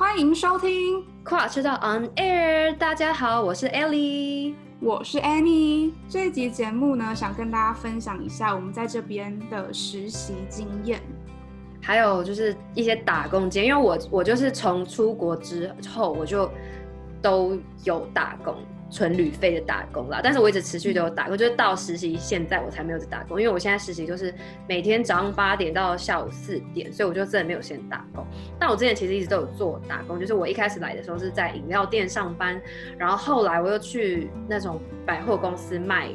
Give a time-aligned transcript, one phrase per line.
[0.00, 2.74] 欢迎收听跨车道 On Air。
[2.78, 5.92] 大家好，我是 Ellie，我是 Annie。
[6.08, 11.02] 这一集节目呢，想跟大家分享一下我们在这边的实习经验，
[11.82, 13.68] 还有就是一些打工经验。
[13.68, 16.50] 因为我我就是从出国之后，我就
[17.20, 18.56] 都有打工。
[18.90, 24.34] 纯旅费的打工啦，但是我一直持续都有打工，就是到实习现在我才没有在打工，因为我现在实习就是
[24.68, 28.26] 每天早上八点到下午四点，所以我就真的没有先打工。
[28.58, 32.60] 但我之前其实一直都有做打工，就是我一开始来的时候是在饮料店上班，
[32.98, 36.08] 然后后来我又去那种百货公司卖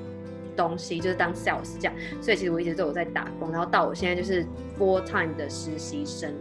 [0.55, 4.45] 东西，就是当 sales 这样，所以其实我一直都有在打工，然后到我现在就是
[4.77, 6.33] full time 的实习生。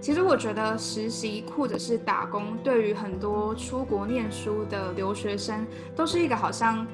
[0.00, 6.86] 其实我觉得实习或者是打工，对于很多出国念书的留学生，都是一个好像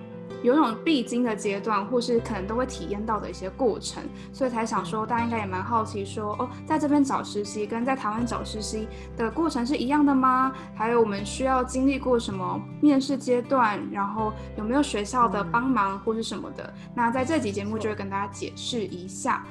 [0.43, 10.53] 有种必经的阶段，或是可能都会体验到的一些过程，所以才想说，大家应该也蛮好奇说，说哦，在这边找实习跟在台湾找实习的过程是一样的吗？
[10.75, 16.73] 还有我们需要经历过什么面试阶段，然后有没有学校的帮忙或是什么的？
[16.95, 19.45] 那在这集节目就会跟大家解释一下。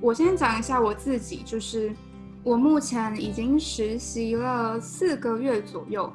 [0.00, 1.92] 我先讲一下我自己，就是。
[2.42, 6.10] 我目前已经实习了四个月左右。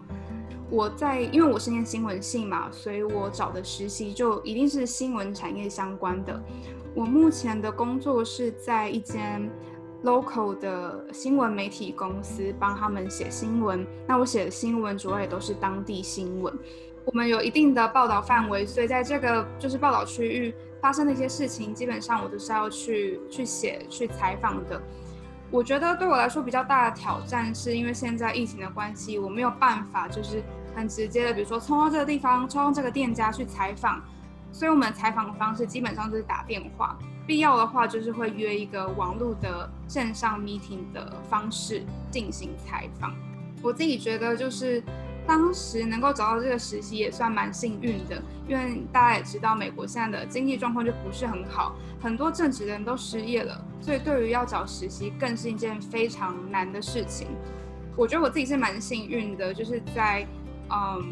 [0.71, 6.41] 我在，因为我是念新闻系嘛，所以我找的实习就一定是新闻产业相关的。
[6.95, 9.47] 我目前的工作是在一间
[10.03, 13.85] local 的新闻媒体公司，帮他们写新闻。
[14.07, 16.51] 那我写的新闻主要也都是当地新闻。
[17.05, 24.81] 我们有一定的报道范围，所以在这个就是报道区域发生的一些事情，基本上我都是要去去写、去采访的。
[25.51, 30.43] 我觉得对我来说比较大的挑战，是因为现在疫情的关系，我没有办法就是
[30.75, 34.01] 很直接的，比如说冲到这个地方，冲到这个店家去采访，
[34.51, 43.13] 所以我们采访的方式基本上就是打电话，必要的话就是会约一个网络的线上 meeting 的方式进行采访。
[43.61, 44.83] 我自己觉得就是。
[45.27, 57.27] 当时能够找到这个实习也算蛮幸运的，因为大家也知道美国现在的经济状况就不是很好，很多正职的人都失业了，所以对于要找实习更是一件非常难的事情。
[57.97, 60.27] 我觉得我自己是蛮幸运的，就是在
[60.69, 61.03] 嗯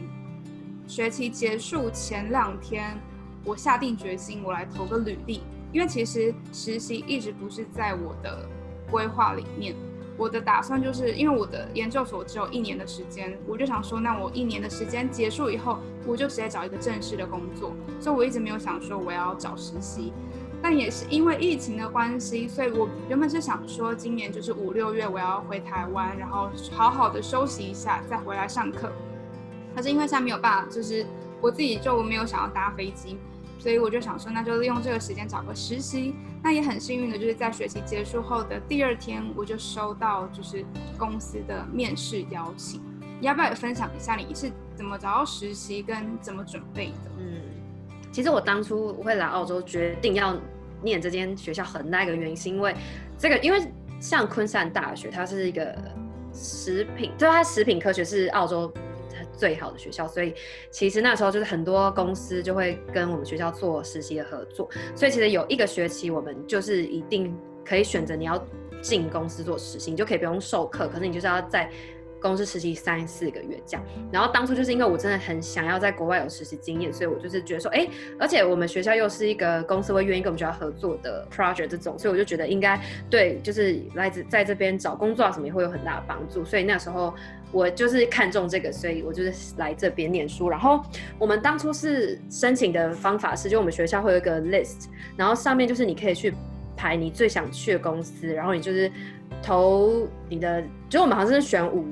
[0.86, 2.98] 学期结束前两天，
[3.44, 8.48] 我下定决心我来投个履历，因为其实实习一直不是在我的
[8.92, 9.74] 规划里面。
[10.16, 17.74] 我的打算就是，因为我的研究所只有一年的时间，我就想说，那我一年的时间结束以后，我就直接找一个正式的工作。
[18.00, 20.14] 所以我一直没有想说我要找实习，
[20.62, 28.92] 但也是因为疫情的关系，所以我原本是想说，今年就是五六月我要回台湾，然后好好的休息一下，再回来上课。
[29.76, 31.04] 可是因为现在没有办法，就是
[31.42, 33.18] 我自己就没有想要搭飞机。
[33.64, 36.14] 所以我就想说，那就利用这个时间找个实习。
[36.44, 40.66] 那也很幸运的，就是在学习结束后的第二天，我就收到就是
[40.98, 42.82] 公司的面试邀请。
[43.22, 47.12] 你要不要也分享一下你是怎么找到实习跟怎么准备的？
[47.18, 47.42] 嗯，
[48.12, 50.38] 其实我当初我会来澳洲，决定要
[50.82, 52.76] 念这间学校很大一个原因，是因为
[53.18, 53.66] 这个，因为
[54.02, 55.74] 像昆山大学，它是一个
[56.34, 58.70] 食品，就它食品科学是澳洲。
[59.36, 60.34] 最好的学校，所以
[60.70, 67.36] 其实那时候就是很多公司就会跟我们学校做实习的合作，所以其实有一个学期我们就是一定
[67.66, 68.42] 可以选择你要
[68.82, 71.70] 进公司做实习，你就可以不用授课，可是你就是要在
[72.22, 73.86] 公司实习三四个月这样。
[74.12, 77.88] 然后当初就是因为我真的很想要在国外有实习经验，所以我就是觉得说，哎，
[78.20, 82.80] 而且我们学校又是一个公司会愿意跟我们学校合作的 project 这种，所以我就觉得应该
[83.10, 87.14] 对，就是来自在这边找工作啊什么也会有很大的帮助，所以那时候。
[87.54, 90.50] 我就是看中这个，所以我就是来这边念书。
[90.50, 90.84] 然后
[91.18, 96.34] 我们当初是申请的方法是，就我们学校会有一个 list，然后上面就是你可以去
[96.76, 98.92] 排你最想去的公司，然后你就是
[99.42, 101.86] 投你的，就我们好像是选五，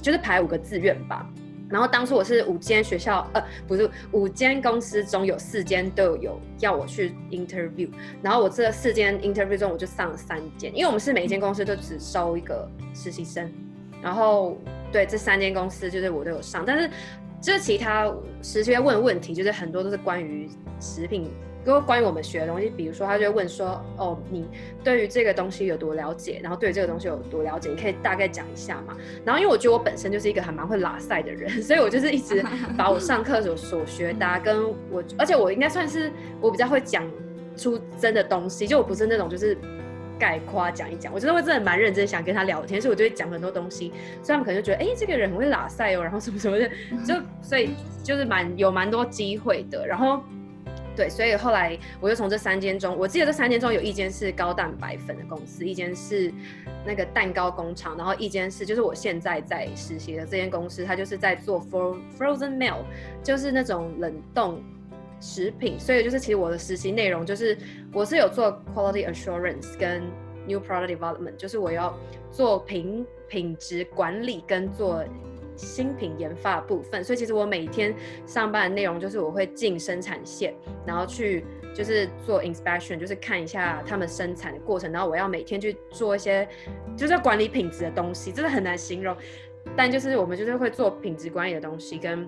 [0.00, 1.30] 就是排五个志愿吧。
[1.70, 7.90] 然后当初我是五间学校，呃，不是五间公司中有四间都有要我去 interview，
[8.22, 13.52] 然后我这四间 interview 中我就上了三间，因为我们是每一间公司都只收一个实习生，
[14.02, 14.56] 然后。
[14.90, 16.88] 对，这三间公司就是我都有上，但是
[17.42, 18.10] 就是其他
[18.42, 20.48] 实习问问题，就是很多都是关于
[20.80, 21.30] 食品，
[21.62, 22.70] 都关于我们学的东西。
[22.70, 24.48] 比如说，他就会问说：“哦，你
[24.82, 26.40] 对于这个东西有多了解？
[26.42, 27.68] 然后对这个东西有多了解？
[27.68, 28.96] 你可以大概讲一下嘛。”
[29.26, 32.42] 然后因为我觉得我本身就是一个还蛮会拉赛的人， 所以我就是一直
[32.74, 36.10] 把我上课所所学的、啊、跟我，而且我应该算是
[36.40, 37.04] 我比较会讲
[37.58, 39.54] 出真的东西，就我不是那种就是。
[40.18, 43.92] 概括讲一讲，我觉得我真的蛮认真想跟他聊天，所以我就会讲很多东西，
[44.22, 46.68] 所以他们可能就觉得，哎、欸，这个人很会拉塞哦，然后什么什么的，
[47.06, 47.70] 就所以
[48.02, 49.86] 就是蛮有蛮多机会的。
[49.86, 50.20] 然后
[50.96, 56.32] 对，所以后来我就从这三间中，我记得这三间中有一间是高蛋白粉的公司，一间是
[56.84, 61.64] 那个蛋糕工厂，然后一间是就是我现在在实习的这间公司，它就是在做
[62.18, 62.78] frozen meal，
[63.22, 64.60] 就是那种冷冻
[65.20, 65.78] 食品。
[65.78, 67.56] 所以就是其实我的实习内容就是
[67.92, 70.02] 我是有做 quality assurance 跟
[70.46, 71.96] new product development，就是我要
[72.30, 75.04] 做品品质管理跟做。
[75.60, 77.92] 新品研发部分，所以其实我每天
[78.24, 80.54] 上班的内容就是我会进生产线，
[80.86, 81.44] 然后去
[81.74, 86.48] 就是做 inspection，就是看一下他们生产的过程，然后我要每天去做一些
[86.96, 89.16] 就是管理品质的东西，真的很难形容。
[89.76, 92.24] 但就是我们就是会做品质管理的东西，跟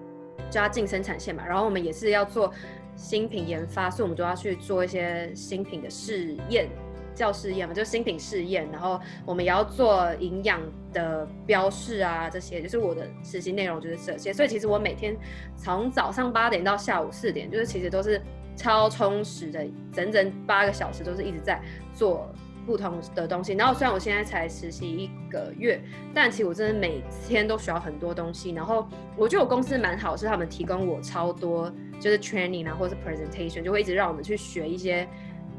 [0.50, 2.52] 就要进生产线嘛，然后我们也是要做
[3.00, 6.68] 新品研发，所以我们都要去做一些新品的试验。
[7.12, 10.60] 教试验嘛，就是新品试验，然后我们也要做营养
[10.92, 14.32] 的标示啊，这些就是我的实习内容，就是这些。
[14.32, 15.14] 所以其实我每天
[15.56, 18.22] 从早上八点到下午四点，就是其实都是
[18.56, 21.60] 超充实的，整整八个小时都是一直在
[21.92, 22.32] 做
[22.64, 23.52] 不同的东西。
[23.54, 25.78] 然后虽然我现在才实习一个月，
[26.14, 28.52] 但其实我真的每天都学到很多东西。
[28.52, 31.70] 然后我觉得我公司蛮好，是他们提供我超多
[32.00, 35.06] 就是 training 啊，或者是 presentation，就会一直让我们去学一些。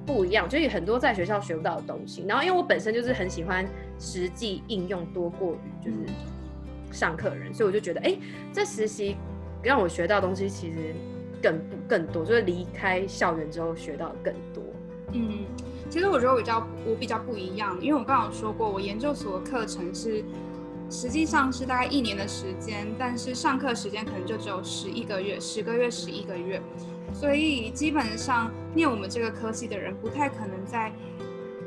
[0.04, 2.26] 不一样，就是很多在学校学不到的东西。
[2.28, 3.64] 然后，因为我本身就是很喜欢
[4.00, 5.98] 实际应用多过于就是
[6.92, 8.18] 上课人，所以我就觉得，哎，
[8.52, 9.16] 这实习
[9.62, 10.96] 让我学到的东西其实
[11.40, 14.64] 更更多，就是离开校园之后学到更多。
[15.12, 15.46] 嗯，
[15.88, 20.24] 其实我觉得我比较我比较不一样，因为我刚刚有说过，我研究所的课程是
[20.92, 26.62] 实际上是大概一年的时间，但是上课时间可能就只有十一个月，十个月，十一个月。
[27.14, 30.92] 所以基本上念我们这个科系的人不太可能在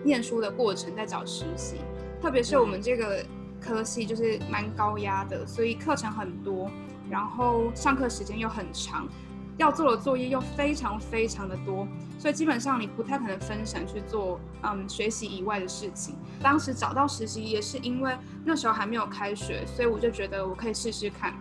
[0.04, 1.76] 念书的过程在找实习，
[2.20, 3.24] 特别是我们这个
[3.60, 6.70] 科系就是蛮高压的，所以课程很多，
[7.10, 9.08] 然后上课时间又很长，
[9.56, 11.86] 要做的作业又非常非常的多，
[12.18, 16.16] 所以基本上你不太可能分神去做嗯学习以外的事情。
[16.42, 21.34] 当时找到实习也是因为那时候还没有开学，所以我就觉得我可以试试看。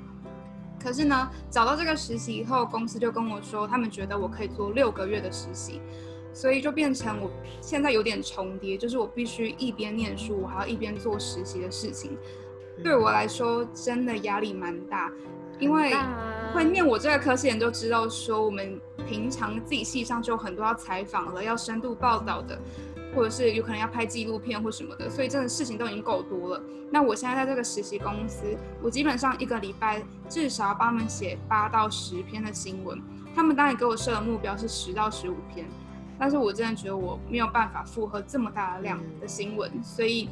[0.79, 5.81] 可是呢，找到这个实习以后，公司就跟我说，他们觉得我可以做六个月的实习，
[6.33, 7.31] 所以就变成我
[7.61, 12.17] 现在有点重叠，就是我必须一边念书，我还要一边做实习的事情。
[12.83, 15.09] 对我来说，真的压力蛮大，
[15.59, 15.95] 因为
[16.53, 22.59] 会念我这个科系人都知道，说我们平常自己系上就有很多要采访了，要深度报道的。
[23.15, 26.63] 或者是有可能要拍纪录片或什么的，所以真的事情都已经够多了。
[26.89, 32.99] 那我现在在这个实习公司，我基本上一个礼拜至少要帮他们写八到十篇的新闻。
[33.35, 35.67] 他们当然给我设的目标是十到十五篇，
[36.17, 40.27] 但是我真的觉得我没有办法负荷这么大的量的新闻，所以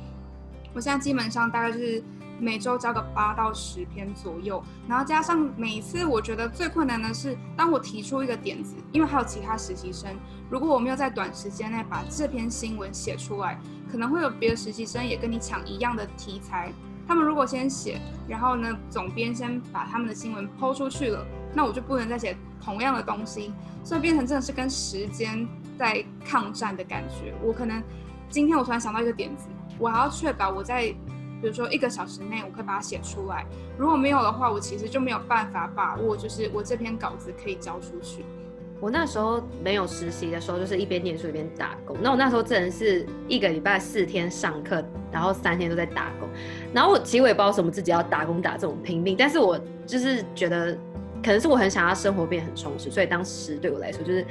[0.74, 2.04] 我现在基本上大概就是。
[2.42, 10.10] 每周交个八到十篇左右，然后加上每次，我觉得最困难的是，当我提出一个点子，因为还有其他实习生，
[10.50, 13.60] 如果我没有在短时间内把这篇新闻写出来，
[13.92, 16.74] 可能会有别的实习生也跟你抢一样的题材。
[17.08, 21.24] 他们如果先写，然后呢，总编先把他们的新闻抛出去了，
[21.54, 23.54] 那我就不能再写同样的东西，
[23.84, 25.48] 所以变成真的是跟时间
[25.78, 27.36] 在抗战的感觉。
[27.44, 27.84] 我可能
[28.30, 29.48] 今天我突然想到一个点子，
[29.78, 30.92] 我还要确保我在。
[31.42, 33.46] 比如说一个小时内我可以把它写出来，
[33.78, 38.24] 如果没有的话，我其实就没有办法把握，就是我这篇稿子可以交出去。
[38.80, 41.98] 我那时候没有实习的时候，就是一边念书一边打工。
[42.02, 46.28] 那我那时候真的是一个礼拜四天上课，然后三天都在打工。
[46.74, 50.74] 然后我其实我也不知道什么自己要打工打这种拼命，但是我就是觉得
[51.24, 54.26] 可能是我很想要生活变得很充实，所以当时对我来说就是。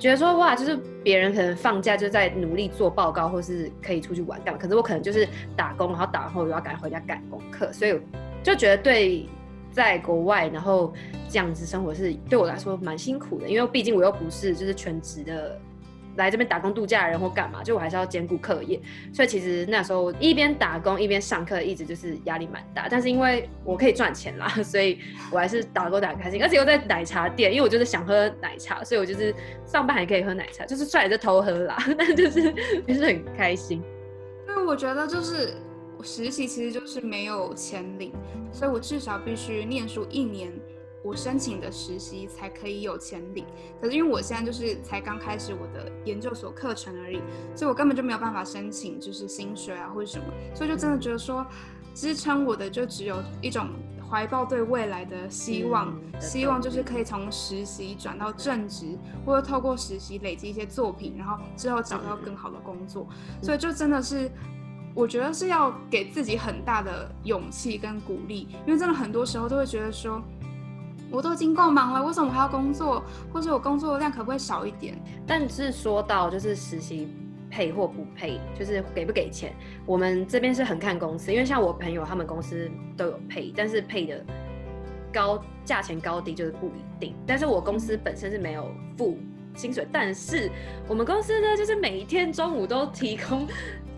[0.00, 8.00] 觉得说哇，就是别人可能放假就在努力做报告，或是可以出去玩干嘛，可是我可能就是打工，然后打完后又要赶回家赶功课，所以
[8.42, 9.28] 就觉得对
[9.70, 10.92] 在国外然后
[11.28, 15.60] 这样子生活是对我来说蛮辛苦的，因为毕竟我又不是就是全职的。
[16.20, 18.80] 来这边打工度假的人或干嘛，就我还是要兼顾课业，
[19.12, 22.86] 所以其实那时候一边打工一边上课，一直就是压力蛮大。
[22.88, 24.98] 但是因为我可以赚钱啦， 所以
[25.32, 26.42] 我还是打工打得开心。
[26.42, 29.34] 而且又在奶茶店，因为我就是想喝奶茶，所以我就是
[29.64, 32.52] 上班还可以喝奶茶，就是虽然是偷喝啦， 但就是
[32.86, 33.82] 就是很开心。
[34.48, 35.54] 因为我觉得就是
[36.02, 38.12] 实习其实就是没有钱领，
[38.52, 40.52] 所以我至少必须念书一年。
[41.02, 43.46] 我申请的实习才可以有钱领，
[43.80, 47.18] 可是因为我现在就是才刚开始我的研究所课程而已，
[47.54, 51.46] 所以我根本就没有办法申请就是薪水啊或者什么，所以就真的觉得说
[51.94, 53.68] 支撑我的就只有一种
[54.10, 64.30] 怀抱对未来的希望，嗯、希望就是可以从实习转到正职，或者透过实习累积一些作品，然后之后找到更好的工作，嗯、所以就真的是
[64.94, 70.22] 我觉得是要给自己很大的勇气跟鼓励，因为真的很多时候都会觉得说。
[71.10, 73.04] 我都已经够忙了，为什么还要工作？
[73.32, 74.96] 或者我工作量可不可以少一点？
[75.26, 77.08] 但是说到就是实习
[77.50, 79.52] 配或不配，就是给不给钱，
[79.84, 84.24] 我们这边是很看公司，因为像我朋友他们公司都有配，但是配的
[85.12, 87.14] 高价钱高低就是不一定。
[87.26, 89.18] 但是我公司本身是没有付
[89.56, 90.48] 薪水，但是
[90.86, 93.48] 我们公司呢，就是每一天中午都提供。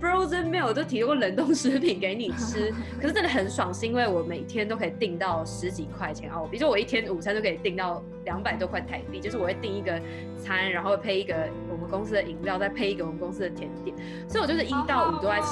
[0.02, 6.48] Frozen meal 就提供冷冻食品给你吃， 可是真的很爽，是因为我每天都可以订到十几块钱哦。
[6.50, 10.02] 比如说我一天午餐都可以订到两百多块台币，就是我会订一个
[10.36, 15.46] 餐，然后配一个我们公司的饮料，再配一个我们公司的甜点，所以我就是一到五都在吃。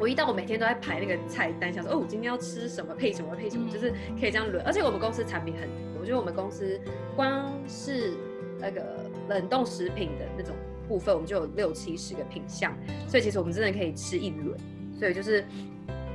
[0.00, 4.64] 我一到我每天都在排那个菜单，想说哦，我今天要吃什么配什么配什么，就是可以这样轮。
[4.64, 6.80] 而且我们公司产品很多，我觉得我们公司
[7.14, 8.14] 光是
[8.58, 8.82] 那个
[9.28, 10.56] 冷冻食品的那种。
[10.90, 12.74] 部分我们就有六七十个品相，
[13.06, 14.58] 所以其实我们真的可以吃一轮。
[14.98, 15.46] 所以就是，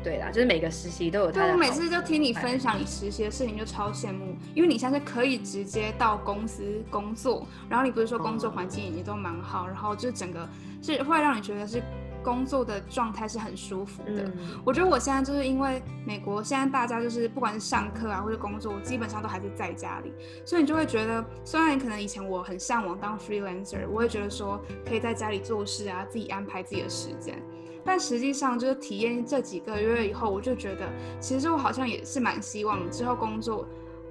[0.03, 1.48] 对啦，就是每个实习都有它的。
[1.48, 10.46] 对，我每次就听你分享你实习的事情，就超羡慕，因为你现在可以直接到公司工作，然后你不是说工作环境也都蛮好，然后就整个
[10.82, 11.82] 是会让你觉得是。
[12.25, 14.24] 工作的状态是很舒服的。
[14.24, 14.34] 嗯，
[14.65, 20.12] 我觉得我现在就是因为美国现在大家就是不管是上课啊或者工作，基本上都还是在家里，
[20.44, 27.39] 所以你就会觉得，虽然可能以前我很向往当 freelancer，我会觉得说可以在家里做事啊，自己安排自己的时间，
[27.86, 30.89] 但实际上就是体验这几个月以后，我就觉得
[31.20, 33.67] 其实我好像也是蛮希望之后工作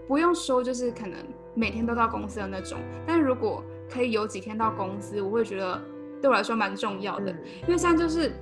[0.07, 1.19] 不用说就是可能
[1.55, 5.83] 每天都到公司的那种，但如果可以有几天到公司，我会觉得。
[6.21, 8.33] 对我来说蛮重要的，嗯、因为现在就是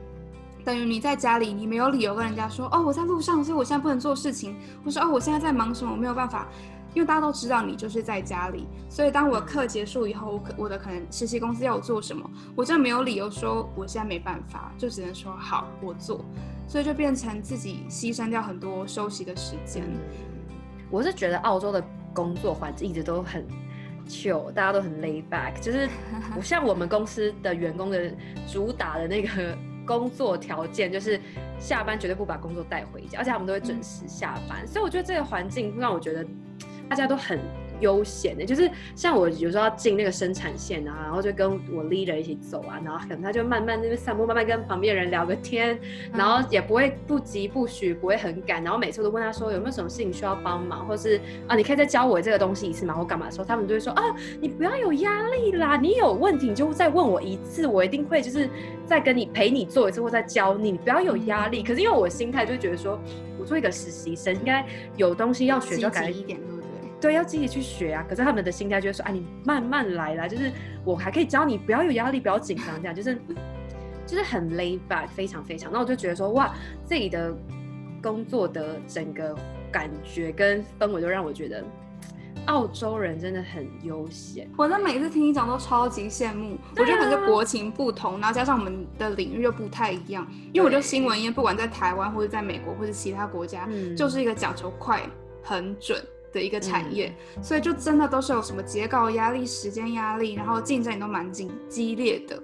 [0.65, 6.47] 等于你在家里，你没有理由跟人家说哦，我在路上，所以我现在不能做事情，或说哦，我现在在忙什么，我没有办法，
[6.95, 16.25] 因为大家都知道你就是在家里，所以当我的课结束以后，我可我的可能实习公司要我做什么，我真的没有理由说我现在没办法，就只能说好我做，
[16.69, 19.83] 所以就变成自己牺牲掉很多休息的时间。
[20.91, 21.83] 我是觉得澳洲的
[22.15, 23.45] 工作环境一直都很。
[24.53, 25.89] 大家都很 laid back，就是
[26.35, 28.11] 不 像我们公司的员工的
[28.47, 31.21] 主打的那个 工作条件，就是
[31.59, 36.25] 下班绝对不把工作带回家，而且他们都会准时下班，所以我觉得这个环境让我觉得
[36.89, 37.41] 大家都很。
[37.81, 45.79] 悠闲的，就是像我有时候要进那个生产线啊，然后就跟我 leader 一起走啊，然后可能他就慢慢那边散步，慢慢跟旁边的人聊个天，
[46.13, 52.95] 然后也不会不急不徐，不会很赶，然后每次都问他说有没有什么事情需要帮忙，或是啊你可以再教我这个东西一次吗？
[52.95, 54.03] 或干嘛的时候，他们就会说啊
[54.41, 58.49] 你不要有压力啦，你有问题你就再问我一次，我一定会就是
[58.87, 61.63] 再跟你陪你做一次或再教你，你不要有压力。
[61.63, 62.99] 可是因为我心态就觉得说，
[63.39, 64.65] 我做一个实习生应该
[64.97, 66.39] 有东西要学就赶紧一点。
[67.03, 68.07] 对，要积极去学啊！
[68.09, 70.53] 可是他们的心态就是说，啊，你慢慢来啦，就是
[70.85, 73.19] 我还可以教你，不要有压力，不要紧张，这样就是
[74.07, 75.73] 就是很 laid back，非常非常。
[75.73, 76.55] 那我就觉得说，哇，
[76.87, 77.35] 这里的
[78.01, 79.37] 工作的整个
[79.73, 81.65] 感觉跟氛围都让我觉得，
[82.47, 84.49] 澳洲人真的很悠闲。
[84.57, 90.25] 我在每次听你讲都超级羡慕，我觉得可能是国情不同，然后加上我们的领域又不太一样。
[90.53, 95.03] 因为我觉得新闻业不管在台湾或者在美国或者其他国家，嗯、就是一个讲求快、
[95.43, 96.01] 很准。
[96.33, 102.43] 的一个产业，嗯、所以就真的都是有什么截稿压力、时间压力，然后竞争也都蛮激激烈的，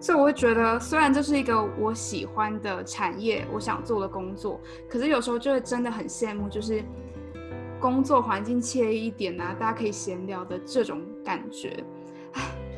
[0.00, 6.82] 所以我会觉得，虽然这是一个我喜欢的产业，我想做的工作，可是有时候就会真的很羡慕，就是
[7.80, 11.84] 工作环境惬意一点啊，大家可以闲聊的这种感觉。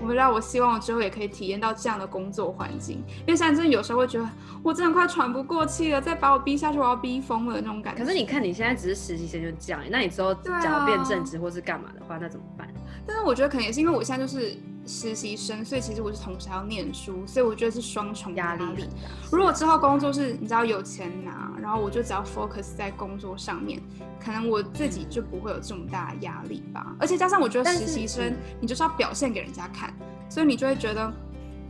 [0.01, 4.29] 我不知道，我希望我之后也可以体验到这样的工作环境，因为现在真的有时候会觉得，
[4.63, 8.05] 我真的快喘不过气了，再把我逼下去，我要逼疯了那种感觉。
[8.05, 12.69] 可是你看，你现在只是实习生就这样，那你之后假如变正职或是干嘛的话，那怎么办？
[13.07, 14.57] 但是我觉得可能也是因为我现在就是。
[14.87, 18.89] 实习生，所以其实我是同时还要念书，所以我觉得是双重压力。
[19.33, 23.83] 如果之后工作是你知道有钱拿，然后我就只要 focus 在工作上面，
[24.21, 26.95] 可能我自己就不会有这么大的压力吧。
[27.01, 29.93] 而且加上我觉得实习生你就是要表现给人家看，
[30.29, 31.13] 所以你就会觉得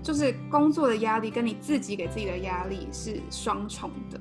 [0.02, 4.20] 就是工作的压力跟你自己给自己的压力是双重的。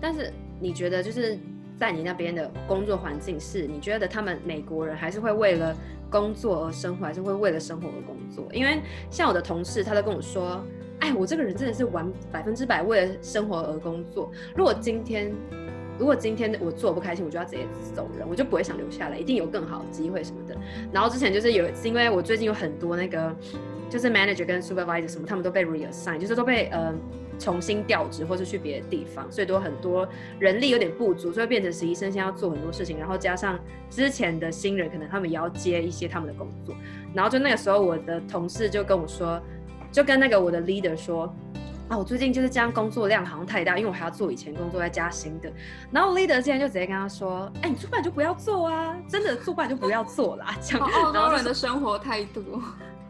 [0.00, 1.38] 但是你觉得就是
[1.78, 5.76] 在你那边的工作环境是，你觉得他们美国人还是会为了
[6.10, 8.46] 工作而生活，还是会为了生活而工作？
[8.52, 8.80] 因为
[9.10, 10.64] 像我的同事，他都跟我说
[11.00, 14.30] ：“哎，我这个人真的是完百分之百为了生活而工作。
[14.54, 15.30] 如果今天，
[15.98, 20.56] 如果今天我做不开心，我就要直接走人，我就不会想留下来，一定有更好的机会什么的。”
[20.90, 23.34] 然后之前就是有一次，因为我最近有很多那个
[23.90, 26.94] 就是 manager 跟 supervisor 什么，他们都被 reassign，就是都被呃。
[27.38, 33.58] 重新调职，或是去别的地方，所以都很多人力有点不足，所以变成实习生先要做很多事情，然后加上
[33.90, 36.74] 之前的新人，可能他们也要接一些他们的工作，
[37.14, 39.40] 然后就那个时候，我的同事就跟我说，
[39.92, 41.32] 就跟那个我的 leader 说，
[41.88, 45.52] 啊，我最近就是这样工作量好像太大，因为我还要做以前工作再加新的。
[45.92, 52.42] 然后 leader 之前就直接跟他说：“哎、欸，你做不来就不要做啊，真的做不来就不要做啦。”这样，澳洲人的生活态度。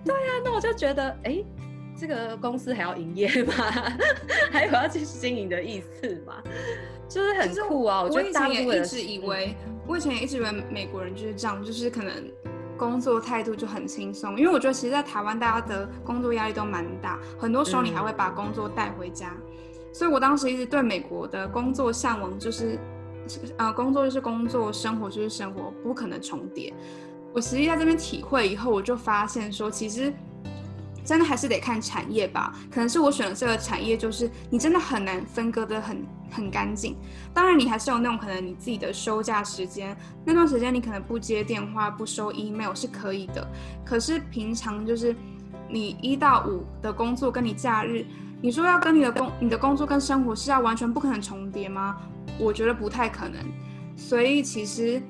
[0.04, 1.46] 对呀、啊，那我就觉得，哎、欸，
[1.96, 3.52] 这个公司还要营业吗？
[4.52, 6.34] 还有要继续经营的意思吗？
[7.08, 8.02] 就是很酷啊！
[8.02, 9.54] 我觉得大部一直以为，
[9.86, 12.12] 我以前也一直以为美国人就是这样，就是可能。
[12.78, 22.78] 工作态度就很轻松，因为我觉得其实，在台湾大家的工作压力都蛮大，很多时候你还会把工作带回家，嗯、所以我当时一直对美国的工作向往，就是，
[23.56, 26.70] 呃，工作就是工作，生活就是生活，不可能重叠。
[27.32, 30.12] 我实际在这边体会以后，我就发现说，其实。
[31.06, 36.96] 真的还是得看产业吧，可能是我选的这个产业，就是你真的很难分割得很很干净。
[37.32, 43.46] 当然，你还是有那种可能你自己的休假时间，那段时间你可能不接电话、不收 email 是可以的。
[43.84, 45.14] 可是平常就是
[45.70, 48.04] 你一到五的工作跟你假日，
[48.42, 51.96] 你说要跟你的工、你的工作跟生活是要完全不可能重叠吗？
[52.38, 53.40] 我觉得不太可能。
[53.96, 55.00] 所以其实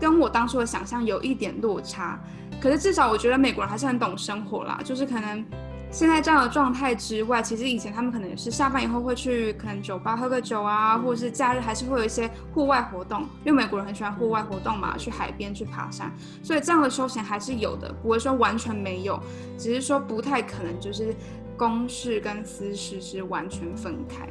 [0.00, 2.20] 跟我当初的想象有一点落差。
[2.60, 5.44] 可是至少我觉得美国人还是很懂生活啦，就是可能
[5.90, 16.12] 现在这样的状态之外，其实以前他们可能也是下班以后会去可能酒吧喝个酒啊，或者是假日还是会有一些户外活动，因为美国人很喜欢户外活动嘛，去海边去爬山，
[16.42, 19.18] 所以这样的休闲还是有的，不会说完全没有，
[19.58, 21.14] 只是说不太可能就是
[21.56, 24.28] 公事跟私事是完全分开。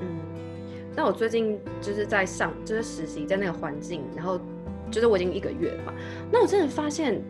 [0.00, 0.20] 嗯，
[0.96, 4.40] 那我最近就是在上就是实习在那个环境，然后
[4.90, 5.92] 就是我已经一个月了嘛，
[6.32, 7.22] 那我真的发现。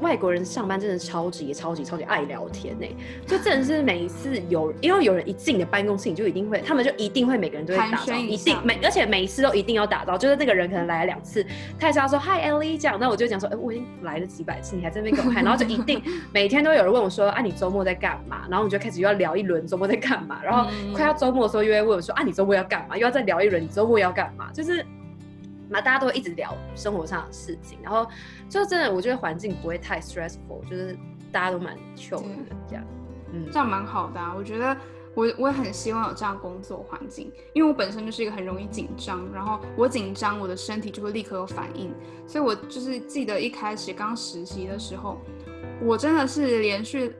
[0.00, 2.86] 外国人上班真的超级超级超级爱聊天呢，
[3.26, 11.44] 就真的是每一次有，因为有人一进你的办公室，你就一定会，他们就一定会每个人都会打招呼，一定每，而且每一次都一定要打招呼，就是那个人可能来了两次，
[11.78, 16.02] 他也是要说 Hi Ellie 这样，那我就讲说，哎、欸，我已经来了几百次，你还在那边给我看， 然后就一定
[16.32, 18.42] 每天都有人问我说，啊，你周末在干嘛？
[18.48, 22.96] 然后我们就开始又要聊一轮周末在干嘛，然后快要周末的时候又会问我说，啊，你周末要干嘛？
[22.96, 24.50] 又要再聊一轮，你周末要干嘛？
[24.52, 24.84] 就是。
[25.68, 28.06] 那大家都会一直聊生活上的事情，然后
[28.48, 30.98] 就真的我觉得环境不会太 stressful，就是
[31.30, 32.28] 大家都蛮 chill 的
[32.68, 32.84] 这样，
[33.32, 34.34] 嗯，这样蛮好的啊。
[34.36, 34.76] 我觉得
[35.14, 41.92] 我我也很希望有这样工作环境，因为我本身就是一个很容易紧张，然后我紧张我的身体就会立刻有反应，
[42.26, 45.18] 所以我就是记得一开始刚实习的时候，
[45.82, 47.14] 我真的是连续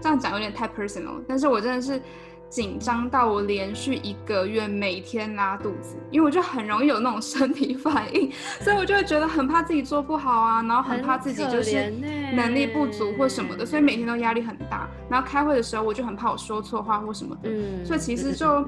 [0.00, 2.00] 这样讲有点太 personal，但是我真的是。
[2.48, 8.32] 紧张到我连续一个月每天拉肚子，因为我就很容易有那种身体反应，
[8.62, 11.90] 所以我就会觉得很怕自己做不好啊，然后很怕自己就是
[12.32, 14.88] 能力不足或什么的，所以每天都压力很大。
[15.10, 18.66] 然后开会的时候我就很怕我说错话或什么的，嗯，所以其实就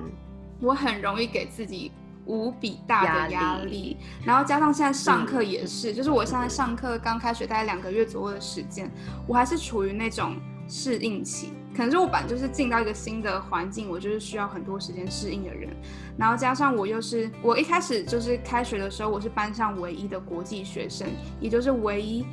[0.60, 1.90] 我很容易给自己
[2.26, 3.96] 无比大的压力。
[4.24, 8.90] 然后加上现在上课也是，就是我现在上课刚开学大概两个月左右的时间，
[9.26, 10.36] 我还是处于那种
[10.70, 11.50] 适应期。
[11.76, 15.70] 可能是我本就是进到一个新的环境，我就是需要很多时间适应的人，
[16.16, 21.06] 然后加上我又是我一开始就是开学的时候，我是班上唯一的国际学生，
[21.40, 22.26] 也就是唯一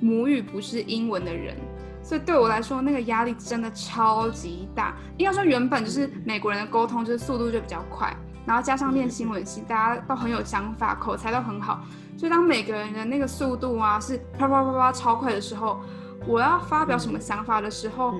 [0.00, 1.56] 母语不是英文的人，
[2.02, 4.94] 所以对我来说那个压力真的超级大。
[5.16, 8.14] 应该说原本就是美国人的沟通就是速度就比较快，
[8.46, 11.84] 然后加上练新闻系，大家都很有想法，口才都很好，
[12.18, 15.80] 所以当每个人的那个速度啊是啪啪啪啪超快的时候，
[16.26, 18.14] 我要发表什么想法的时候。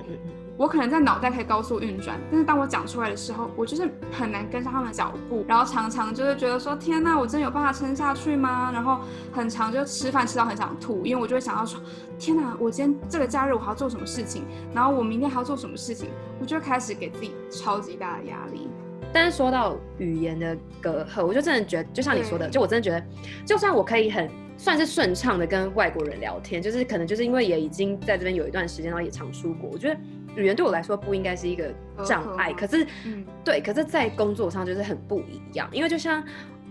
[0.57, 8.71] 我可能在脑袋可以高速运转，但是当我讲出来的时候，我就是很难跟上他们的脚步，然后常常就会觉得说，天哪，我真的有办法撑下去吗？
[8.71, 9.01] 然后
[9.33, 11.77] 很长就吃饭吃到很想吐，因为我就会想到说，
[12.17, 14.45] 天哪，我今天这个假日我还要做什么事情？
[14.73, 16.07] 然后我明天还要做什么事情？
[16.39, 18.69] 我就开始给自己超级大的压力。
[19.11, 23.05] 但是说到语言的隔阂，我就真的觉得，就像你说的，就我真的觉得，
[23.45, 24.31] 就算我可以很。
[24.57, 29.69] 算是顺畅的跟外国人聊天，就是可能就是因为也已经在这边有一段时间，然后也常出国。
[29.71, 29.99] 我觉得
[30.35, 31.73] 语言对我来说不应该是一个
[32.05, 35.69] 障碍，可是，嗯，对，可是，在工作上就是很不一样。
[35.71, 36.23] 因为就像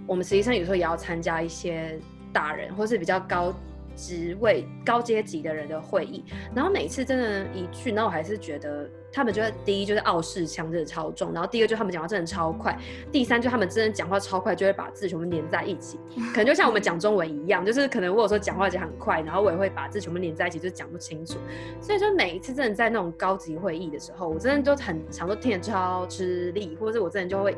[0.07, 1.99] 我们实习生有时候也要参加一些
[2.33, 3.55] 大人或是比较高
[3.95, 8.89] 职位、高阶级的人的会议，然后每次真的，一去，那我还是觉得。
[9.15, 12.77] 他们觉得第一就是傲视腔真的超重，然后第二就是他们讲话真的超快，
[13.13, 15.99] 第三就是他们真的讲话超快，就会把字全部连在一起，
[16.35, 21.39] 可能就像我们讲中文一样，就是可能我有时候讲话讲很快，然后我也会把字全部连在一起，就讲不清楚。
[21.81, 27.57] 所以说每一次真的在那种高级会议的时候，我真的都很常都听得超吃力，或者是我真的就会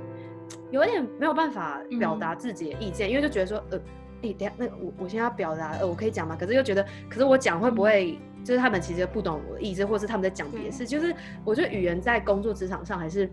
[0.70, 3.78] 有一点没有办法表达自己的意见，嗯、因为就觉得说，呃，
[4.22, 6.36] 哎、欸，等下那个我我现在要表达，呃，我可以讲吗？
[6.38, 8.12] 可是又觉得，可是我讲会不会？
[8.12, 10.86] 嗯就是他们其实不懂我的意思，或是他们在讲别的事。
[10.86, 11.12] 就是
[11.44, 13.28] 我觉得语言在工作职场上还是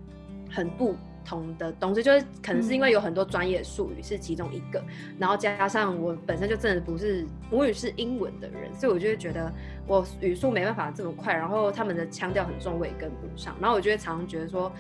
[0.49, 9.54] 很不同的东西，就是可能是因为有很多专业术语是其中一个，嗯、然后加上我本身就真的不是母语是英文的人，所以我就会觉得
[9.86, 14.71] 我语速没办法这么快，然后他们的腔调很重，我也跟不上，然后我就会常常觉得说，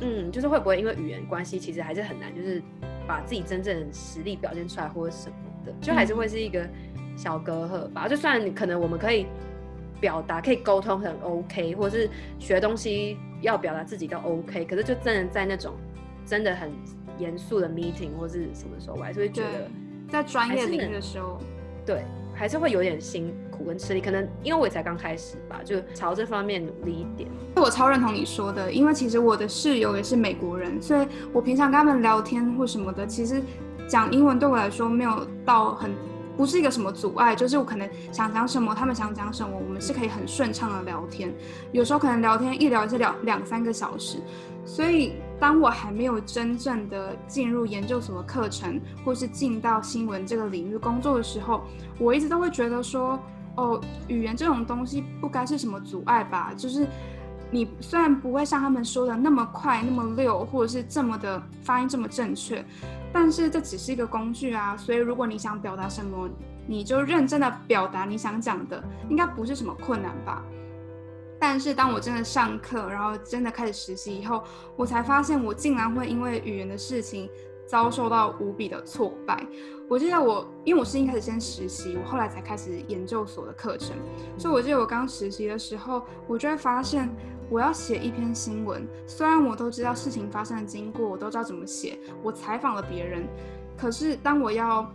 [0.00, 2.62] 嗯，就是会不会因为语言关系，其实还是很难，就是
[3.06, 6.68] 把自己真正的实力表现出来或者什么的，就还是会是一个
[7.16, 8.06] 小隔阂吧。
[8.06, 9.26] 嗯、就算可能我们可以
[10.00, 13.16] 表达、可以沟通很 OK，或者是学东西。
[13.42, 15.74] 要表达自己都 OK，可是就真的在那种
[16.24, 16.72] 真的很
[17.18, 19.68] 严肃的 meeting 或是什么时候，我还是会觉得
[20.08, 21.38] 在专业领域的时候，
[21.84, 22.02] 对，
[22.34, 24.00] 还是会有点辛苦跟吃力。
[24.00, 27.30] 可能因为我也才刚开始吧，就朝这方面努力一点。
[27.56, 33.42] 我超认同你说的，因为其实我的室友也是美国人，所以我平常跟他们聊天或什么的，其实
[33.88, 35.90] 讲英文对我来说没有到很。
[36.36, 41.32] 不是一个什么阻碍，就是我可能想讲什么，他们想讲什么，我们是可以很顺畅的聊天。
[41.72, 44.18] 有时候可能聊天一聊就聊两三个小时。
[44.66, 51.62] 所以当我还没有真正的进入研究所的课程，或是进到新闻这个领域工作的时候，
[51.98, 53.18] 我一直都会觉得说，
[53.56, 56.52] 哦，语言这种东西不该是什么阻碍吧？
[56.56, 56.86] 就是
[57.50, 62.64] 你虽然不会像他们说的那么快、那么溜，或者是这么的发音这么正确。
[63.12, 66.28] 但是这只是一个工具啊，所以如果你想表达什么，
[66.66, 70.44] 你就认真的表达你想讲的，应该不是什么困难吧。
[71.38, 74.42] 但是当我真的上课，然后真的开始实习以后，
[74.74, 77.28] 我才发现我竟然会因为语言的事情
[77.66, 79.46] 遭受到无比的挫败。
[79.88, 83.96] 我记得我，因为我是一开始先实习，我后来才开始研究所的课程，
[84.38, 87.08] 所以我记得我刚实习的时候，我就会发现。
[87.48, 93.24] 我要写一篇新闻，虽然我都知道事情发生的经过，我都知道怎么写，我采访了别人，
[93.78, 94.92] 可是当我要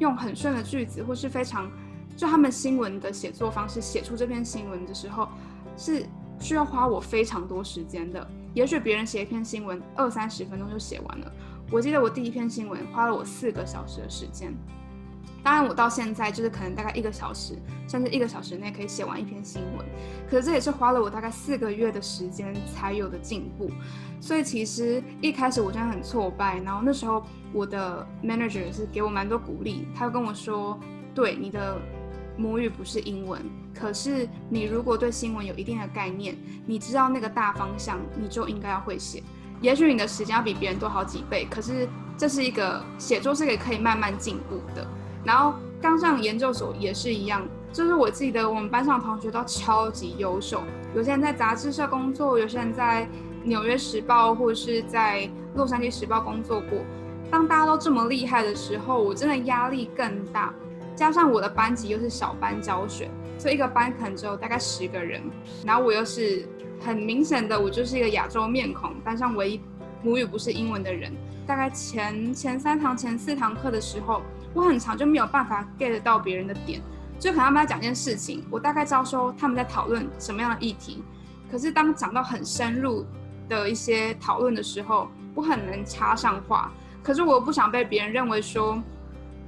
[0.00, 1.66] 用很顺的句子，或是非常
[2.14, 5.26] 就他们新闻的写作方式写出这篇新闻的时候，
[5.78, 6.04] 是
[6.38, 8.28] 需要花我非常多时间的。
[8.52, 11.32] 也许别人写一篇新闻二三十分钟就写完了，
[11.70, 14.54] 我记得我第一篇新闻花了我四个小时的时间。
[15.42, 17.54] 当然，我到现在就是可能大概一个小时，
[17.86, 19.86] 甚至一个小时内可以写完一篇新闻，
[20.30, 23.70] 可是这也是花了我大概四个月的时间才有的进步。
[24.22, 27.22] 所以其实一开始我真的很挫败，然后那时候
[27.52, 30.80] 我的 manager 是给我蛮多鼓励，他跟我说
[31.14, 31.78] ：“对，你的
[32.38, 33.42] 母语不是英文，
[33.74, 39.22] 可是你如果对新闻有一定的概念，你知道那个大方向，你就应该要会写。
[39.64, 44.86] 也许你的时间要比别人多好几倍，可是这是一个写作是一个可以慢慢进步的。”
[45.24, 50.62] 然后刚上研究所也是一样，就是我记得我们班上的同学都超级优秀，
[50.94, 53.08] 有些人在杂志社工作，有些人在
[53.42, 56.78] 纽约时报或者是在洛杉矶时报工作过。
[57.30, 60.52] 当大家都这么厉害的时候，我真的压力更大。
[60.94, 65.22] 加上我的班级又是小班教学，所以一个班可能只有大概十个人，
[65.64, 66.46] 然后我又是
[66.84, 69.60] 很明显的，我就是一个亚洲面孔，班上唯一
[70.02, 71.12] 母语不是英文的人。
[71.46, 74.22] 大概前前三堂、前四堂课的时候。
[74.56, 76.80] 我很常就没有办法 get 到别人的点，
[77.18, 81.02] 就可能他们在讲件事情，我大概知道说他们在讨论什么样的议题，
[81.50, 83.04] 可是当讲到很深入
[83.48, 86.70] 的一些讨论的时候，我很能插上话。
[87.02, 88.80] 可是我不想被别人认为说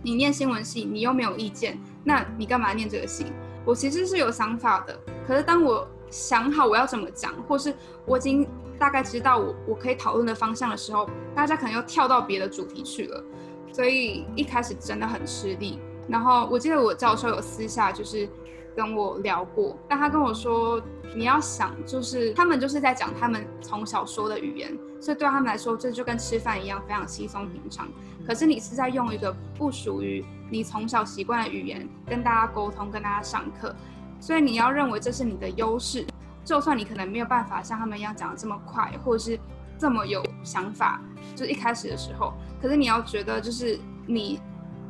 [0.02, 3.26] 你念新闻系，你又没有意见，那你干嘛念这个系？
[3.64, 7.74] 我其实是有想法的，可是当我想好我要怎么讲，或是
[8.06, 8.48] 我已经
[8.78, 13.22] 大概知道我我可以讨论的方向的时候，大家可能又跳到别的主题去了。
[13.70, 18.26] 所以一开始真的很吃力，然后我记得我教授有私下就是
[18.74, 20.80] 跟我聊过，但他跟我说，
[21.14, 27.86] 你要想就是他们就是在讲他们从小说的语言，所以对他们来说这就跟吃饭一样非常稀松平常。
[28.26, 33.74] 可是你是在用一个不属于你从小习惯的语言跟大家沟通，跟大家上课，
[34.20, 36.06] 所以你要认为这是你的优势，
[36.44, 39.38] 就算你可能没有办法像他们一样讲得这么快，或者是。
[39.78, 40.98] 这么有想法，
[41.34, 44.40] 就是一开始的时候，可是你要觉得就是你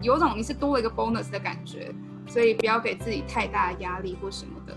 [0.01, 1.93] 有种你是多了一个 bonus 的感觉，
[2.29, 4.73] 所以不要给自己太大的压力或什么的。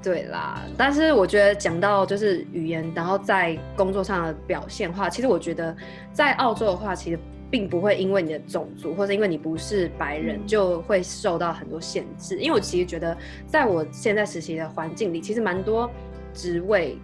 [0.00, 5.76] 对啦，但是我觉得讲到就是语言，然后在工作上的表现话，其实我觉得
[6.12, 7.18] 在澳洲的话，其实
[7.52, 12.36] 并不会因为你的种族或者因为你不是白人，嗯、就会受到很多限制。
[12.38, 15.88] 因为我其实觉得，在我现在实习的环境里，其实蛮多
[16.34, 16.98] 职位。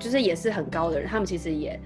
[0.00, 1.76] 就是也是很高的人，他们其实也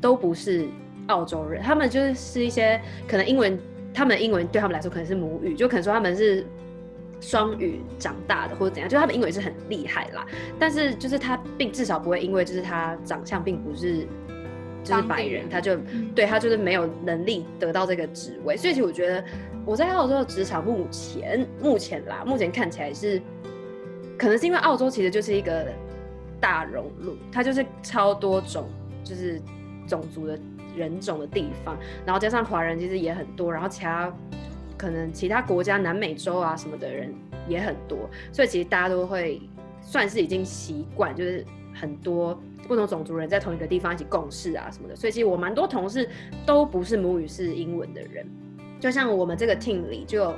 [0.00, 0.68] 都不是
[1.08, 3.58] 澳洲人，他们就是是一些可能英文，
[3.92, 6.46] 他们的英文对他们来说可能是母语，就可能说他们是
[7.20, 10.24] 双语长大的或者怎样，就他们英文是很厉害啦。
[10.56, 14.06] 但是就是他并至少不会因为就是他长相并不是
[14.84, 15.76] 就是白人，他就
[16.14, 18.56] 对他就是没有能力得到这个职位。
[18.56, 19.24] 所以其实我觉得
[19.64, 23.20] 我在澳洲的职场目前目前啦，目前看起来是
[24.18, 25.66] 可能是因为澳洲其实就是一个。
[26.40, 28.68] 大熔炉，它就是超多种，
[29.02, 29.42] 就是
[29.88, 30.38] 种族的
[30.76, 34.14] 人种的地方，然后加上华人其实也很多，然后其他
[34.76, 37.12] 可能其他国家南美洲啊什么的人
[37.48, 39.42] 也很多，所以其实大家都会
[39.82, 41.44] 算是已经习惯，就是
[41.78, 46.08] 很多不同种族人在同一个地方一起共事啊什么的，所以其实我蛮多同事
[46.44, 48.26] 都不是母语是英文的人，
[48.80, 50.34] 就像我们这个 team 里就有。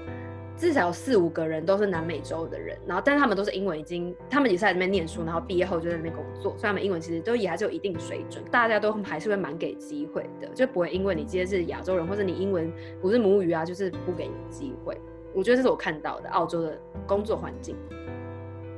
[0.56, 15.00] 至少有四五个人都是南美洲的人，然后但是他们都是英文已经，他们也是在那边念书，然后毕业后就在那边工作，所以他们英文其实都也还是有一定水准，大家都还是会蛮给机会的，就不会因为你今天是亚洲人或者你英文不是母语啊，就是不给你机会。
[15.32, 17.74] 我觉得这是我看到的澳洲的工作环境。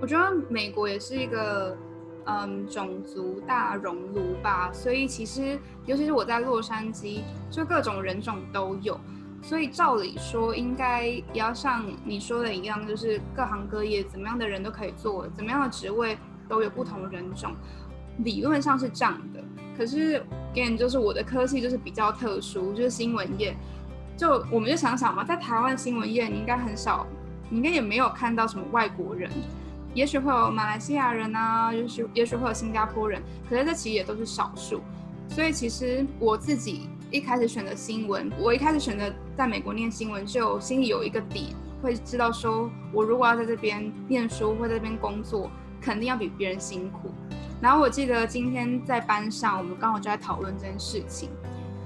[0.01, 1.77] 我觉得美国也是一个
[2.25, 8.99] 嗯种族大熔炉吧，所以其实尤其是我在洛杉矶，就各种人种都有。
[9.43, 16.17] 所以照理说，应该也要像你说的一样，就是各行各业怎么样的人都可以做，怎么样的职位
[16.49, 17.53] 都有不同人种，
[18.19, 19.43] 理论上是这样的。
[19.77, 23.57] 可是，again，就是我的科系就是比较特殊，就是新闻业。
[24.17, 27.05] 就我们就想想嘛，在台湾新闻业，你应该很少，
[27.49, 29.29] 你应该也没有看到什么外国人，
[29.95, 34.81] 也许会有马来西亚人啊，也许也许会有新加坡人，可是这其实也都是少数。
[35.29, 36.89] 所以其实我自己。
[37.13, 47.11] 一开始选择新闻，我一开始选择在美国念新闻，就心里有一个底，会知道说，我如果要在这边念书或在这边工作，肯定要比别人辛苦。
[47.61, 51.29] 然后我记得今天在班上，我们刚好就在讨论这件事情，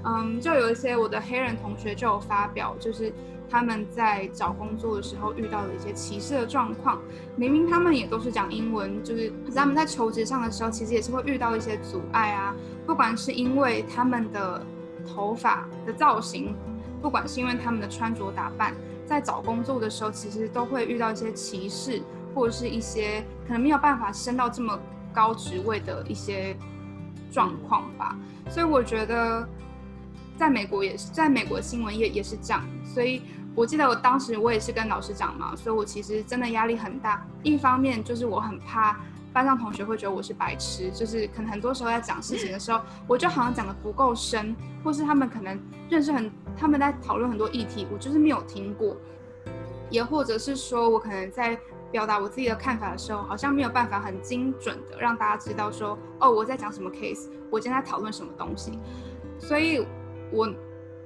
[0.05, 3.11] 嗯，就有一些我的黑人同学就有发表，就是
[3.49, 7.01] 他们在找工作的时候遇到的一些歧视的状况。
[7.35, 12.55] 明明他们也都是讲英文，就是他们在求职上的时候，其实也是会遇到一些阻碍啊，
[12.85, 14.65] 不管是因为他们的。
[15.09, 16.53] 头发的造型，
[17.01, 18.73] 不管是因为他们的穿着打扮，
[19.05, 22.01] 在找工作的时候，其实都会遇到一些歧视，
[22.35, 24.77] 或者是一些可能没有办法升到这么
[25.13, 26.57] 高职位的一些
[27.31, 28.17] 状况吧。
[28.49, 29.47] 所以我觉得，
[30.35, 32.61] 在美国也是，在美国新闻业也是这样。
[32.83, 33.21] 所以
[33.57, 37.25] 我记得我当时我也是跟老师讲嘛，所以我其实真的压力很大。
[37.41, 38.95] 一方面就是我很怕。
[39.33, 48.95] 班上同学会觉得我是白痴，就是可能很多时候在讲事情的时候，我就好像讲得不够深，或是他们可能认识很，他们在讨论很多议题，我就是没有听过，
[49.91, 51.59] 也或者是说我可能在
[51.91, 58.79] 表达我自己的看法的时候，好像没有办法很精准的让大家知道说，哦，我在讲什么 case，我今天在讨论什么东西，
[59.37, 59.85] 所以
[60.31, 60.51] 我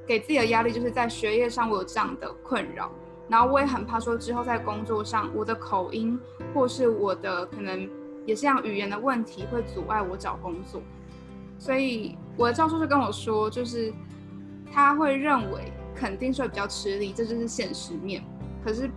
[0.08, 2.92] 给自己的压力就是在学业上我有这样的困扰，
[3.28, 6.20] 然后我也很怕说之后在工作上我的口音
[6.54, 7.90] 或是我的可能。
[8.24, 10.80] 也是像语言的问题会阻碍我找工作，
[11.58, 13.92] 所以我的教授就跟我说，就是
[14.72, 18.24] 他会认为肯定是会比较吃力，这就是现实面。
[18.64, 18.88] 可是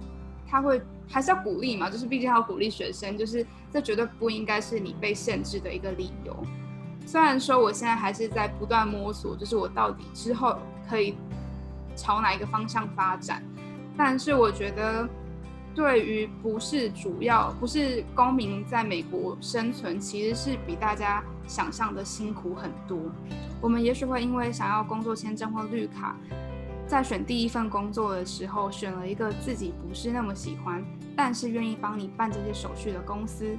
[0.46, 6.36] 他会还是要鼓励嘛，就是毕竟要鼓励学生，就是这绝对不应该是你被限制的一个理由。
[7.06, 11.14] 虽然说我现在还是在不断摸索，就是我到底之后可以
[11.96, 13.42] 朝哪一个方向发展，
[13.96, 15.08] 但是我觉得。
[15.76, 22.96] 对于不是主要不是公民在美国生存，其实是比大家想象的辛苦很多。
[23.60, 26.14] 我们也许会因为想要工作签证或绿卡，
[26.86, 30.80] 在选第一份工作的时候选了一个自己不是那么喜欢，
[31.16, 33.56] 但是愿意帮你办这些手续的公司。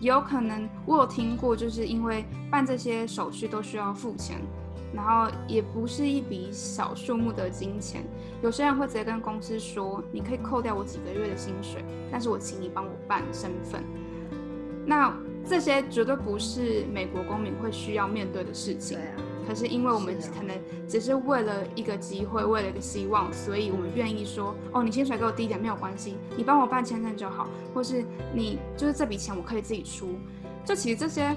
[0.00, 4.40] 有可能我有听过，就是因为办这些手续都需要付钱。
[4.94, 8.04] 然后也不是一笔小数目的金钱，
[8.42, 13.82] 有些人会直接跟公司说：“你可以扣掉我几个月的薪水，但是我请你帮我办身份。”
[14.84, 15.16] 那
[15.48, 18.98] 这些绝对不是美国公民会需要面对的事情。
[18.98, 19.14] 对啊。
[19.48, 30.10] 可是因为我们可能只是为了一个机会，为了一个希望，所以我们愿意说：“哦，你薪水给我低一点没有关系，你帮我办签证就好，或是你就是这笔钱我可以自己出。”
[30.64, 31.34] 就其实这些。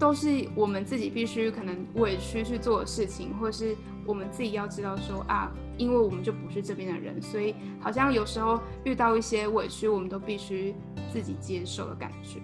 [0.00, 10.74] 都是我们自己必须可能委屈去做的事情，或是我们自己要知道说啊，因为我们就不是这边的人，所以好像有时候遇到一些委屈，我们都必须
[11.12, 12.40] 自己接受的感觉。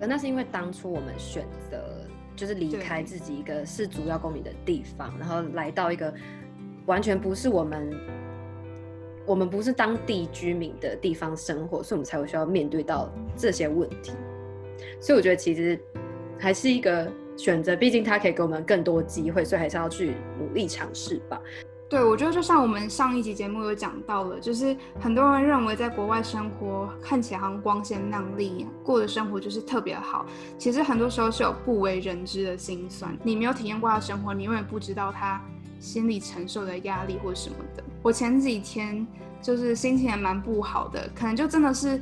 [0.00, 6.12] 而那是因为当初我们选择就是离开自己一个是主要公民的地方，然后来到一个
[6.86, 7.96] 完全不是我们，
[9.24, 14.10] 我们不是当地居民的地方生活，所以我们才会需要面对到这些问题。
[15.00, 15.80] 所以我觉得其实。
[16.38, 21.40] 还是一个选择，毕竟他可以给我们更多机会，所以还是要去努力尝试吧。
[21.88, 30.26] 对，我觉得就像我们上一集节目有讲到了，就是很多人认为在国外生活看起来好像光鲜亮丽，过的生活就是特别好。
[30.58, 35.42] 其实很多时候是有不为人知的辛酸，你没有体验过他的生活，你永远不知道他
[35.80, 37.82] 心里承受的压力或什么的。
[38.02, 39.06] 我前几天
[39.40, 42.00] 就是心情也蛮不好的，可能就真的是。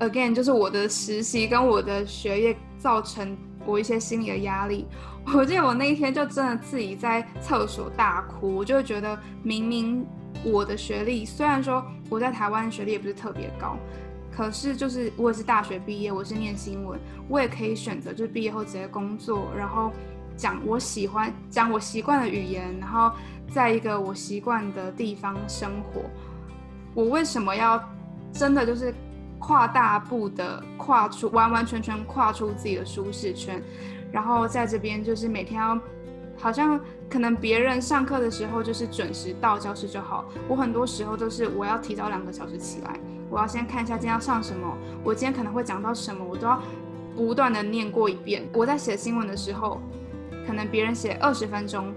[0.00, 4.86] Again，就是我的实习跟我的学业造成我一些心理的压力。
[5.34, 10.06] 我记得我那一天就真的自己在厕所大哭，我就觉得明明
[10.44, 13.78] 我的学历虽然说我在台湾学历也不是特别高，
[14.30, 19.90] 可是就是我也是大学毕业，我是念新闻，我也可以选择就是毕业后直接工作，然后
[20.36, 23.10] 讲我喜欢讲我习惯的语言，然后
[23.48, 26.02] 在一个我习惯的地方生活。
[26.92, 27.82] 我为什么要
[28.30, 28.94] 真的就是
[29.46, 33.62] 跨大步的跨出，完完全全跨出自己的舒适圈？
[34.10, 35.78] 然后在这边就是每天要，
[36.34, 36.80] 好像
[37.10, 46.58] 可能别人上课的时候就是准时到教室就好，我很多时候都是我要提早两个小时起来，我要先看一下今天要上什么，我今天可能会讲到什么，我都要
[47.14, 48.48] 不断的念过一遍。
[48.54, 49.78] 我在写新闻的时候，
[50.46, 51.92] 可能别人写二十分钟，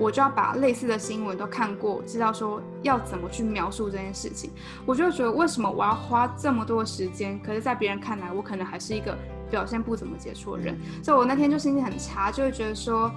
[0.00, 4.50] 我就要把类似的新闻都看过，知道说要怎么去描述这件事情。
[4.84, 9.16] 我就觉得为什么我要花这么多时间，可是在别人看来，我可能还是一个。
[9.50, 13.10] 表现不怎么杰出的人，所以我那天就心情很差，就会觉得说，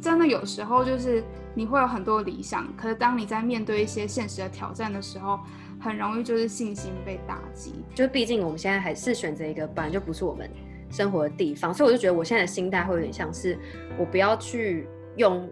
[0.00, 1.22] 真的有时候就是
[1.52, 5.38] 你会有很多理想，可是当你在面对一些现实的挑战的时候，
[5.78, 7.74] 很容易就是信心被打击。
[7.94, 10.50] 就毕竟我们现在还是选择一个本来就不是我们
[10.90, 13.58] 生活的地方，所以我就觉得我现在的心态会有点像是，
[13.98, 15.46] 我不要去用，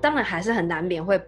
[0.00, 1.20] 当然还是很难免会。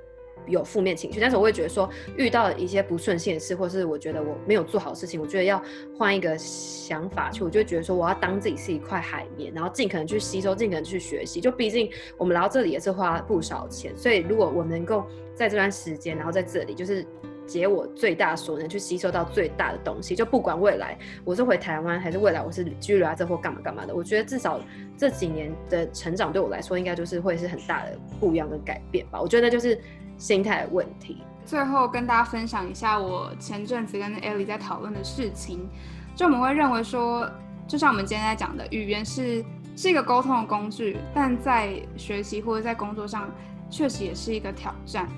[0.47, 5.63] 有负面情绪，但是我会觉得说，遇到一些不顺心的事，或是我觉得我没有做好事情，我觉得要
[5.97, 11.43] 换一个想法去，我就觉得说，我要当自己是一块海绵，然后尽可能去吸收，尽可能去学习。
[11.43, 17.07] 就毕竟我们来到这里也是花不少钱，所以如果我能够在这段时间，然后在这里就是
[17.51, 24.61] 解我最大所能去吸收到最大的东西，就不管未来我是回台湾，还是未来我是居留在这或干嘛干嘛的，我觉得至少
[24.97, 29.21] 这几年的成长对我来说，应该就是会是很大的不一样的改变吧。
[29.21, 29.79] 我觉得就是。
[30.21, 31.23] 心态问题。
[31.47, 35.67] 最后跟大家分享一下我前阵子跟 Ellie 在讨论的事情。
[36.15, 37.27] 就我们会认为说，
[37.67, 39.43] 就像我们今天在讲的，语言是
[39.75, 43.31] 是一个沟通的工具，但在学习或者在工作上，
[43.71, 45.09] 确实也是一个挑战。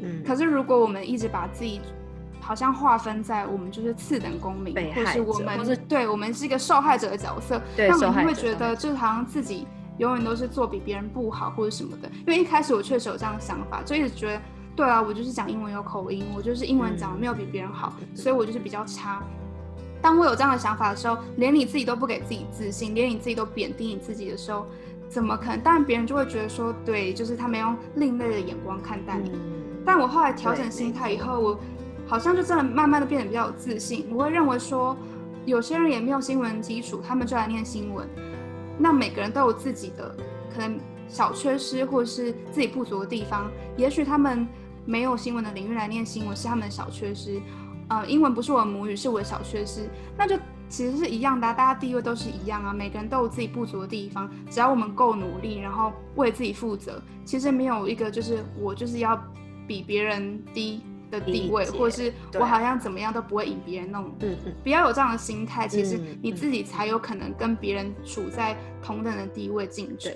[0.00, 0.22] 嗯。
[0.26, 1.80] 可是如果我们一直把自己
[2.40, 9.66] 好像划分在我们就是次等公民，或是我们是对我们是一个受害者的角色，那我们会觉得就好像自己。
[9.98, 14.42] 永远都是做比别人不好或者什么的，因为一开始我确实有这样的想法，就一直觉得，
[14.76, 19.22] 对啊，我就是讲英文有口音，我就是英文讲的没有比别人好，所以我就是比较差。
[20.02, 24.66] 当我有这样的想法的时候，连你自己都不给自己自信，连你自己都贬低你自己的时候，
[25.08, 25.56] 怎么可能？
[25.60, 29.32] 当然别人就会觉得说，对，就是他们用另类的眼光看待你。
[29.86, 31.60] 但我后来调整心态以后，我
[32.06, 34.06] 好像就真的慢慢的变得比较有自信。
[34.10, 34.96] 我会认为说，
[35.44, 38.06] 有些人也没有新闻基础，他们就来念新闻。
[38.76, 40.14] 那每个人都有自己的
[40.52, 43.50] 可能小缺失，或者是自己不足的地方。
[43.76, 44.46] 也许他们
[44.84, 47.40] 没有新闻的领域来念新闻是他们的小缺失，
[47.88, 49.88] 呃，英文不是我的母语，是我的小缺失。
[50.18, 50.36] 那就
[50.68, 52.72] 其实是一样的啊，大家地位都是一样啊。
[52.72, 59.16] 每个人都有自己不足的地方，只要我们够努力，然后为自己负责，其实没有一个就是我就是要
[59.66, 70.12] 比别人低的地位，或者是我好像怎么样都不会赢别人那种，嗯嗯，不要有这样的心态，其实你自己才有可能跟别人处在同等的地位竞争。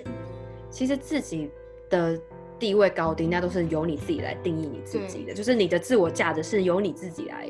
[0.69, 1.49] 其实自己
[1.89, 2.19] 的
[2.57, 7.49] 地位高低，那都是由你自己来定义你自己的，就是你的自我价值是由你自己来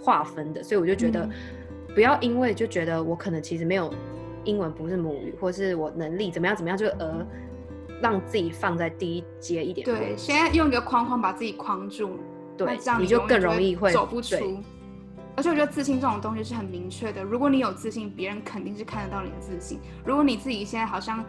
[0.00, 0.62] 划分的。
[0.62, 1.28] 所以我就觉得，
[1.94, 3.92] 不要因为就觉得我可能其实没有
[4.44, 7.26] 英文不是母语，或是我能力怎么样怎么样，就而
[8.00, 9.84] 让自己放在第一阶一点。
[9.84, 12.18] 对，现在用一个框框把自己框住。
[12.56, 14.36] 对，这样你就更容易会走不出。
[15.36, 19.78] 而且我觉得自信这种东西是很明确的，如果你有自信，别人肯定是看得到你的自信。
[20.04, 21.24] 如果你自己现在好像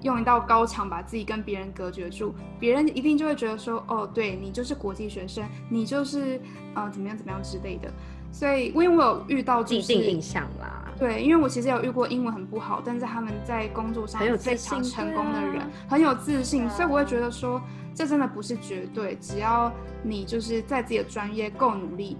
[0.00, 6.40] 用一道高墙把自己跟别人隔绝住，别人一定就会觉得说，哦，对，你就是国际学生，你就是
[6.74, 7.92] 呃怎么样怎么样之类的。
[8.32, 10.89] 所以，因为我有遇到既定印象啦。
[11.00, 17.60] 对，因为我其实有遇过英文很不好，但是他们在工作上非常成功的人，很有自信，所以我会觉得说。
[17.92, 19.70] 这真的不是绝对，只要
[20.02, 22.16] 你就是在自己的专业够努力，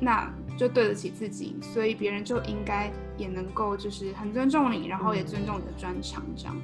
[0.00, 6.56] 那就对得起自己，所以别人就应该也能够就是很尊重你，然后也尊重你的专长，这样。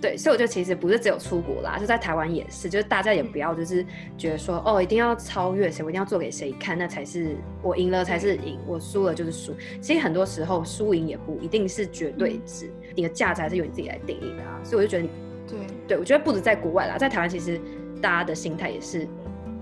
[0.00, 3.84] 对，所以我觉得其实不是只有出国啦，就在台湾也是，就是大家也不要就是
[4.18, 9.54] 觉得说哦，一定要超越谁，我一定要做给谁看，那才是我赢了才是赢，我输了就是输。
[9.80, 14.60] 其实很多时候输赢也不一定是绝对值，嗯、你的价值还是由你自己来定义的啊。
[14.62, 15.10] 所以我就觉得你。
[15.48, 17.60] 对对，我觉得不止在国外啦，在台湾其实
[18.02, 19.06] 大家的心态也是，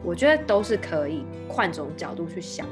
[0.02, 2.66] 我觉得都是可以换种角度去想。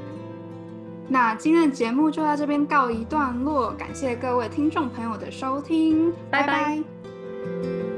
[1.07, 6.47] 那今天的节目就到这边告一段落，感谢各位听众朋友的收听，拜拜。
[6.47, 6.92] 拜拜。
[7.43, 7.92] Bye.